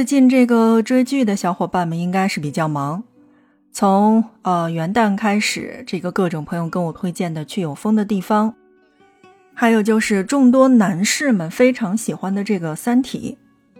[0.00, 3.04] 最近这个追剧的小伙伴们应该是比较忙，
[3.70, 8.54] 从呃元旦开始，这个各种朋友跟我推荐的去有风的地方，
[9.52, 13.36] 还有就是众多男士们非常喜欢的这个《三体》，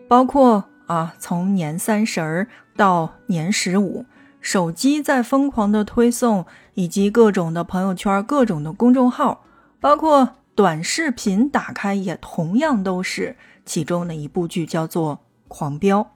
[0.09, 4.05] 包括啊从年三十儿到年十五，
[4.43, 6.45] 手机在疯狂的推送，
[6.75, 9.43] 以及各种的朋友圈、各种的公众号，
[9.81, 15.21] 包括短视频打开也同样都是其中的一部剧，叫做。
[15.51, 16.13] 狂飙，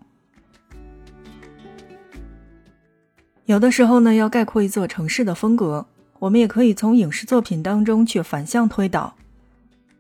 [3.47, 5.87] 有的时候呢，要概括一座城市的风格，
[6.21, 9.17] 我们也可以从影视作品当中去反向推导。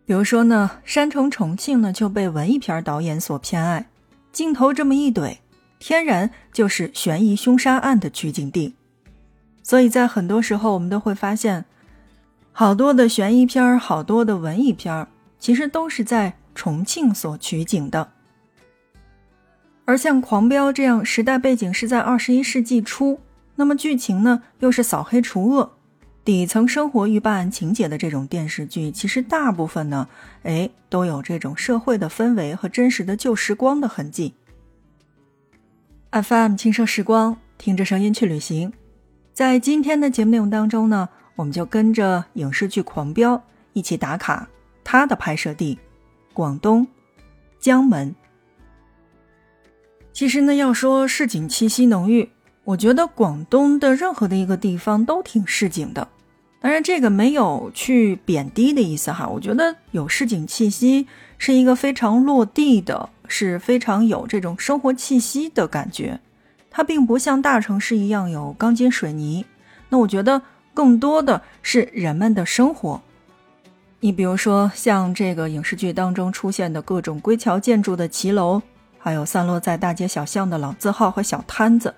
[0.07, 3.89] 比如说呢，山城重庆呢就被文艺片导演所偏爱，
[4.31, 5.39] 镜头这么一怼，
[5.81, 8.77] 天然就是悬疑凶杀案的取景地。
[9.65, 11.65] 所以在很多时候，我们都会发现，
[12.53, 15.09] 好多的悬疑片好多的文艺片
[15.41, 18.14] 其实都是在重庆所取景的。
[19.87, 23.21] 而像《狂飙》这样时代背景是在二十一世纪初，
[23.57, 25.73] 那么剧情呢又是扫黑除恶、
[26.25, 30.09] 底层生活与办案情节的这种电视剧，其实大部分呢，
[30.43, 34.35] 哎，都有这种社会的氛围和真实的旧时光的痕迹。
[36.11, 38.73] FM 轻奢时光，听着声音去旅行。
[39.35, 43.37] 在今天的节目内容当中呢，我们就跟着影视剧《狂飙》
[43.75, 44.49] 一起打卡
[44.83, 45.79] 它的拍摄地——
[46.33, 46.87] 广东
[47.61, 48.15] 江门。
[50.15, 52.31] 其实呢，要说市井气息浓郁，
[52.63, 56.07] 我觉得广东的任何的一个地方都挺市井的。
[56.61, 59.27] 当然，这个没有去贬低的意思哈。
[59.29, 66.21] 我觉得有市井气息是一个非常落地的，是非常有这种生活气息的感觉。
[66.71, 69.45] 它并不像大城市一样有钢筋水泥。
[69.89, 70.43] 那我觉得
[70.73, 73.03] 更多的是人们的生活。
[73.99, 78.63] 你比如说，像这个影视剧当中出现的各种归桥建筑的骑楼。
[79.05, 81.95] 还有散落在大街小巷的老字号和小摊子，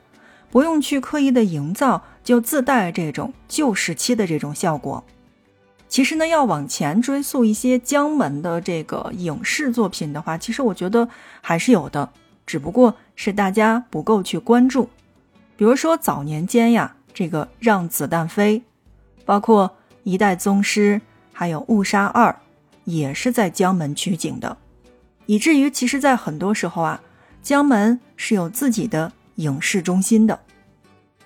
[0.51, 5.05] 不用去刻意的营造，就自带这种旧时期的这种效果。
[5.87, 11.09] 其实呢，要往前追溯一些江门的这个影视作品的话，其实我觉得
[11.41, 12.11] 还是有的，
[12.45, 14.91] 只不过是大家不够去关注。
[15.57, 18.59] 比如说早年间呀，这个《让子弹飞》，
[19.25, 19.69] 包括
[20.03, 21.01] 《一代宗师》，
[21.33, 22.33] 还有《误杀二》，
[22.83, 24.57] 也是在江门取景的。
[25.27, 27.01] 以至于，其实，在很多时候啊，
[27.43, 30.39] 江门是有自己的影视中心的。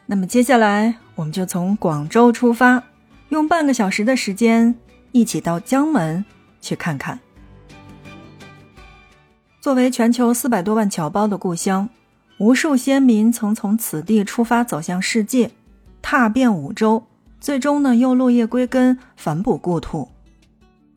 [0.06, 2.82] 那么，接下来我们就从广州出发，
[3.28, 4.74] 用半个小时的时间，
[5.12, 6.24] 一起到江门
[6.60, 7.20] 去看看。
[9.60, 11.88] 作为全球四百多万侨胞的故乡，
[12.38, 15.50] 无数先民曾从此地出发走向世界，
[16.00, 17.04] 踏遍五洲，
[17.38, 20.08] 最终呢，又落叶归根，反哺故土。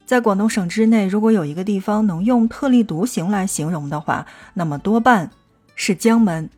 [0.05, 5.31] 在广东省之内，如果有一个地方能用特立独行来形容的话，那么多半
[5.75, 6.49] 是江门。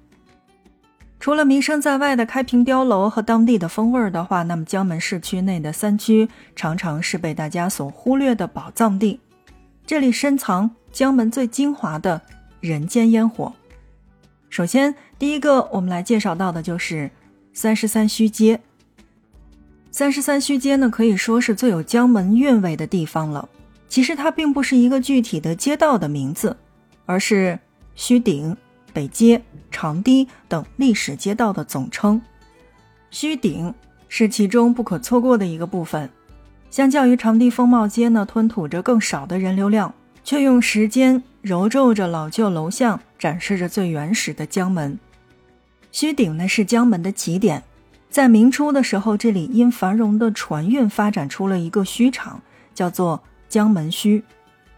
[1.19, 9.19] 除了名声在外的开平碉楼和当地的风味儿的话，那么江门市区内的三区常常是被大家所忽略的宝藏地。
[9.85, 12.21] 这里深藏江门最精华的
[12.59, 13.53] 人间烟火。
[14.49, 17.09] 首先，第一个我们来介绍到的就是
[17.53, 18.59] 三十三墟街。
[19.97, 23.47] 三十三墟街呢，可以说是最有江门韵味的地方了。
[23.87, 26.57] 其实它并不是一个具体的街道的名字，
[27.05, 27.57] 而是
[27.95, 28.57] 墟顶、
[28.91, 29.41] 北街、
[29.71, 32.21] 长堤等历史街道的总称。
[33.09, 33.73] 墟顶
[34.09, 36.09] 是其中不可错过的一个部分。
[36.69, 39.93] 相较于长堤风貌街呢，吞吐着更少的人流量，
[40.25, 44.99] 却用时间揉皱着老旧楼巷，展示着最原始的江门。
[45.93, 47.63] 墟顶呢，是江门的起点。
[48.15, 52.41] 在明初的时候，这里因繁荣的船运发展出了一个墟场，
[52.73, 54.23] 叫做江门墟，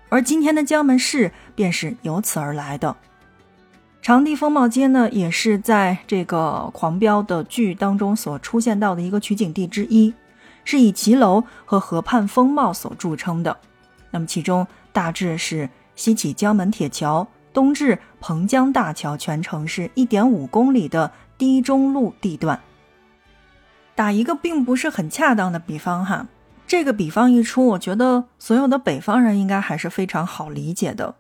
[0.10, 2.96] 而今天的江门市便是由此而来的。
[4.02, 10.12] 长堤风貌街呢，也是在这个狂飙的剧当中所出现到的一个取景地之一，
[10.66, 13.56] 是以骑楼和河畔风貌所著称的。
[14.10, 22.60] 那么其中大致是西起江门铁桥，东至彭江大桥，全程是一点五公里的低中路地段。
[23.98, 26.28] 打一个并不是很恰当的比方哈，
[26.68, 31.16] 这个比方一出，我觉得所有的北方人应该还是非常好理解的。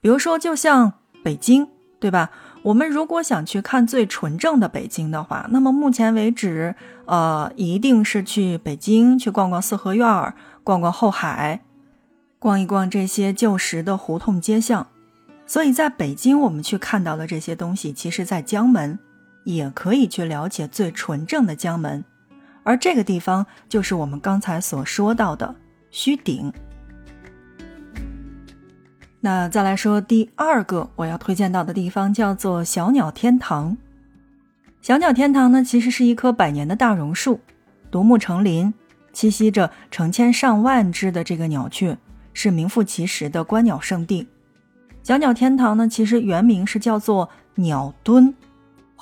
[0.00, 1.68] 比如说，就像北京，
[2.00, 2.30] 对吧？
[2.64, 6.74] 我们如果想去看最纯正的北京的话，那么目前为止，
[7.04, 10.34] 呃，一定是去北京去逛逛四合院儿，
[10.64, 11.60] 逛逛后海，
[12.40, 14.88] 逛一逛这些旧时的胡同街巷。
[15.46, 18.98] 所以，在北京我们去看到的这些东西，其实在江门。
[19.48, 22.04] 也可以去了解最纯正的江门，
[22.64, 25.56] 而这个地方就是我们刚才所说到的
[25.90, 26.52] 虚顶。
[29.20, 33.78] 那再来说第二个我要推荐到的地方，叫做小鸟天堂。
[34.82, 37.40] 小鸟天堂呢，其实是一棵百年的大榕树，
[37.90, 38.74] 独木成林，
[39.14, 41.96] 栖息着成千上万只的这个鸟雀，
[42.34, 44.28] 是名副其实的观鸟圣地。
[45.02, 48.34] 小鸟天堂呢，其实原名是叫做鸟墩，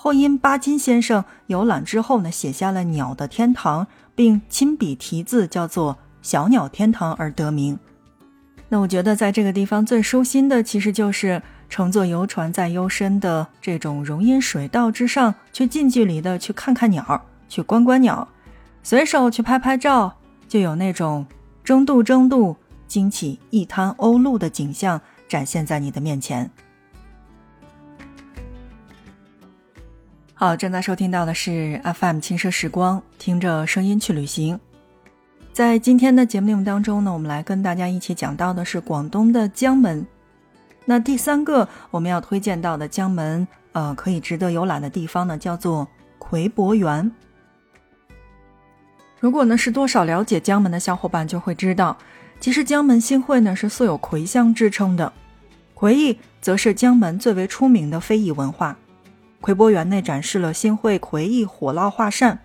[0.07, 7.77] 后因巴金先生游览之后呢，写下了“鸟的天堂”，并亲笔题字叫做“小鸟天堂”而得名。
[8.69, 18.29] 那我觉得在这个地方最舒心的，其实就是乘坐游船在幽深的这种容阴水道之上，去近距离的去看看鸟，去观观鸟，
[18.85, 20.15] 随手去拍拍照，
[20.47, 21.27] 就有那种
[21.65, 22.55] 争渡争渡
[22.87, 26.49] 惊起一滩鸥鹭的景象展现在你的面前。
[30.39, 34.61] 好，正在收听到的是 FM 轻奢时光，听着声音去旅行。
[35.51, 40.07] 在今天的节目内容当中呢，我们来跟大家一起讲到的是广东的江门。
[40.85, 45.89] 那第三个我们要推荐到的江门，呃，可以值得游览的地方呢，叫做
[46.19, 47.11] 魁博园。
[49.19, 51.97] 如果呢是多少了解江门的小伙伴就会知道，
[52.41, 55.11] 其实江门新会呢是素有魁乡之称的，
[55.73, 58.77] 魁艺则是江门最为出名的非遗文化。
[59.41, 62.41] 魁博园内展示了新会葵艺火烙画扇，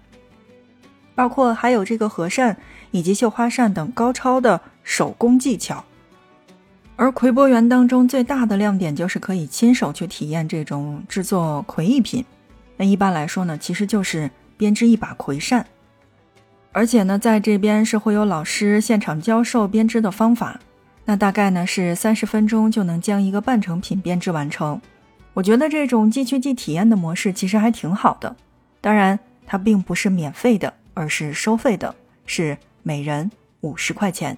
[1.15, 2.57] 包括还有这个和扇。
[2.93, 5.85] 以及绣花扇等高超的手工技巧，
[6.97, 12.25] 而魁博园当中最大的亮点就是可以亲手去体验这种制作葵艺品。
[12.75, 15.65] 那一般来说呢，其实就是编织一把葵扇，
[16.73, 20.59] 而且呢，在这边是会有老师现场教授编织的方法。
[21.05, 24.81] 那大概呢是三十分钟就能将一个半成品编织完成。
[25.33, 28.35] 我觉得这种即去即体验的模式其实还挺好的。
[28.79, 31.95] 当然，它并不是免费的，而是收费的，
[32.25, 32.57] 是。
[32.83, 33.29] 每人
[33.59, 34.35] 五十块钱。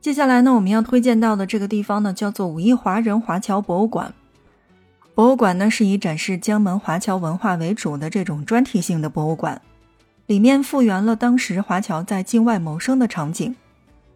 [0.00, 4.14] 接下来呢，我们要推荐到的这个地方呢，叫做武义华人华侨博物馆。
[5.14, 9.60] 博物馆呢是以展示江门华侨文化为主的这种专题性的博物馆，
[10.24, 13.54] 里面复原了当时华侨在境外谋生的场景，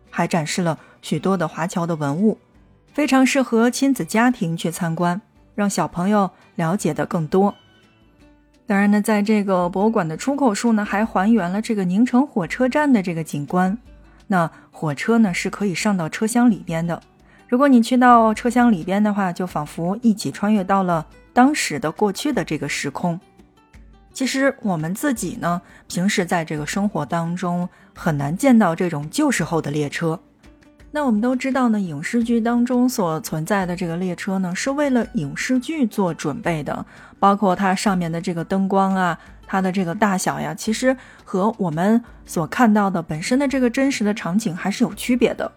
[0.09, 2.39] 还展示了许多的华侨的文物，
[2.93, 5.21] 非常适合亲子家庭去参观，
[5.55, 7.55] 让小朋友了解的更多。
[8.67, 13.77] 当然呢，在这个博物馆的出口处呢，还还原了这个宁城火车站的这个景观。
[14.29, 17.03] 那火车呢是可以上到车厢里边的。
[17.49, 23.21] 如果你去到车厢里边的话，就仿佛一起穿越到了当时的过去的这个时空。
[24.13, 30.19] 其实我们自己呢，平时在这个生活当中很难见到这种旧时候的列车。
[30.95, 36.85] 那我们都知道呢，影视剧当中所存在的这个列车呢，是为了影视剧做准备的，
[37.19, 40.95] 包括它上面的这个灯光啊，它的这个大小呀，其实
[41.25, 45.51] 和我们所看到的本身的这个真实的场景还是有区别的。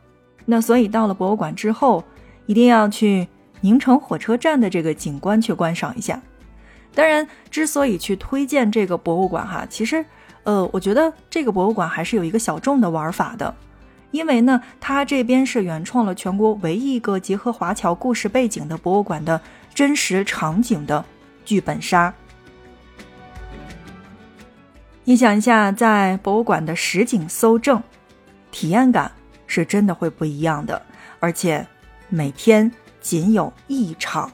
[0.46, 2.02] 那所以到了博物馆之后，
[2.46, 3.28] 一定要去
[3.60, 6.22] 宁城火车站的这个景观去观赏一下。
[6.94, 10.06] 当然，之所以去推荐这个博物馆哈，其实，
[10.44, 13.54] 呃，我觉得这个博物馆还是有一个小众的玩法的。
[14.12, 19.42] 因为呢，它这边是原创了全国唯一一个结合华侨故事背景的博物馆的
[19.74, 21.04] 真实场景的
[21.44, 22.14] 剧本杀。
[25.04, 27.84] 你想一下，在博物馆的实景搜证，
[28.52, 29.12] 体验感
[29.46, 30.82] 是真的会不一样的，
[31.20, 31.68] 而且
[32.10, 34.32] 每天仅有一场。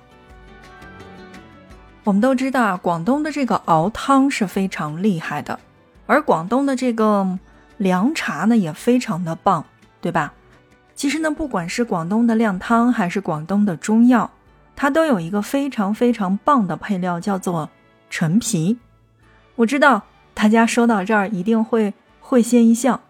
[2.03, 5.59] 我们都知道，广东的这个熬汤是非常厉害的，
[6.05, 7.37] 而广东的这个
[7.81, 9.65] 凉茶呢也非常的棒。
[10.03, 10.33] 对吧？
[10.95, 14.31] 其实呢，不管是广东的靓汤，还是广东的中药，
[14.75, 17.69] 它都有一个非常非常棒的配料，叫做
[18.09, 18.79] 陈皮。
[19.57, 20.01] 我知道
[20.33, 23.01] 大家说到这儿一定会会心一笑。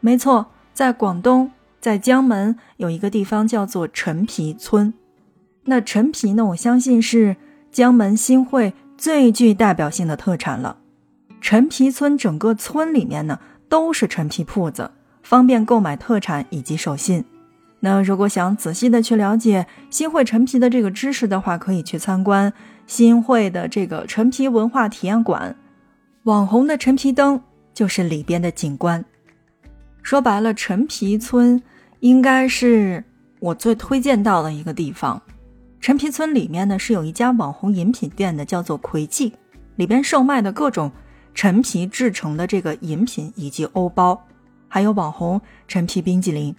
[0.00, 4.94] 没错，在广东，在江门有一个地方叫做陈皮村。
[5.64, 7.36] 那陈皮呢，我相信是
[7.70, 10.78] 江门新会最具代表性的特产了。
[11.42, 14.90] 陈皮村整个村里面呢，都是陈皮铺子。
[15.22, 17.24] 方便购买特产以及手信。
[17.78, 22.52] 那如果想仔细的去了解新会陈皮的这个知识的话，可以去参观
[22.86, 25.54] 新会的这个陈皮文化体验馆。
[26.24, 27.40] 网红的陈皮灯
[27.72, 29.04] 就是里边的景观。
[30.02, 31.62] 说白了，陈皮村
[32.00, 33.04] 应该是
[33.38, 35.20] 我最推荐到的一个地方。
[35.80, 39.32] 陈皮村里面呢是有一家网红饮品店的，叫做魁记，
[39.76, 40.90] 里边售卖的各种
[41.34, 44.26] 陈皮制成的这个饮品以及欧包。
[44.68, 46.54] 还有网红陈皮冰激凌。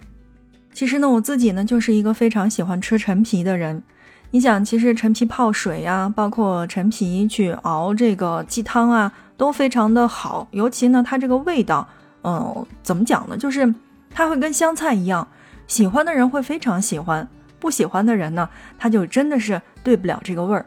[0.72, 3.82] 其实呢，我自己呢就是一个非常喜欢吃陈皮的人。
[4.30, 10.48] 你想，其实陈皮泡水呀，包括陈皮去熬这个鸡汤啊，都非常的好。
[10.52, 11.86] 尤其呢，它这个味道，
[12.22, 13.36] 嗯，怎么讲呢？
[13.36, 13.74] 就是
[14.10, 15.28] 它会跟香菜一样，
[15.66, 18.48] 喜欢的人会非常喜欢，不喜欢的人呢，
[18.78, 20.64] 他就真的是对不了这个味儿。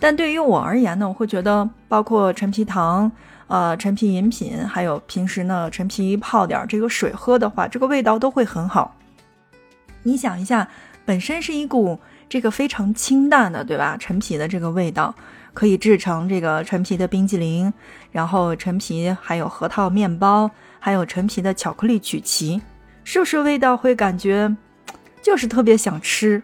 [0.00, 3.10] 但对于我而言呢，我会觉得，包括陈皮糖、
[3.54, 8.96] 呃陈皮饮品，还有平时呢陈皮泡点这个水喝的话，这个味道都会很好。
[10.02, 10.68] 你想一下，
[11.04, 13.96] 本身是一股这个非常清淡的，对吧？
[13.96, 15.14] 陈皮的这个味道
[15.52, 17.72] 可以制成这个陈皮的冰激凌，
[18.10, 22.60] 然后陈皮还有核桃面包，还有陈皮的巧克力曲奇，
[23.04, 24.52] 是不是味道会感觉
[25.22, 26.42] 就是特别想吃？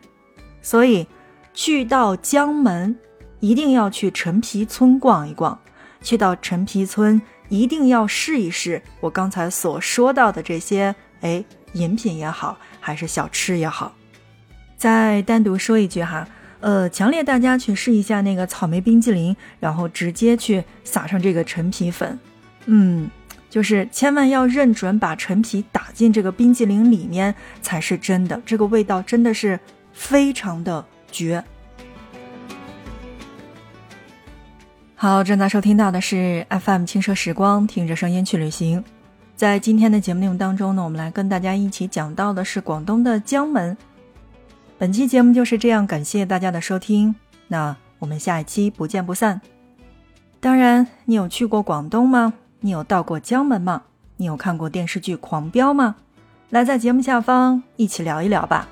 [0.62, 1.04] 所以
[1.52, 2.96] 去到江门。
[3.42, 5.58] 一定要去陈皮村逛一逛，
[6.02, 13.94] 去到陈皮村一定要试一试我刚才所说到的这些，哎，饮品也好，还是小吃也好。
[14.76, 16.26] 再单独说一句哈，
[16.60, 22.18] 呃，强烈大家去试一下那个草莓冰激凌，然后直接去撒上这个陈皮粉，
[22.66, 23.10] 嗯，
[23.50, 29.60] 就是千万要认准把陈皮打进这个冰激凌里面才是真的，这个味道真的是
[29.92, 31.44] 非常的绝。
[35.02, 38.84] 好，正在收听到的是 FM 轻奢时光，听着声音去旅行。
[39.34, 43.74] 在今天的节目内容当中呢，我们来跟大家一起讲到的是广东的江门。
[44.76, 47.14] 本期节目就是这样，感谢大家的收听，
[47.48, 49.40] 那我们下一期不见不散。
[50.38, 52.34] 当然，你有去过广东吗？
[52.60, 53.84] 你有到过江门吗？
[54.18, 55.96] 你有看过电视剧《狂飙》吗？
[56.50, 58.68] 来，在节目下方一起聊一聊吧。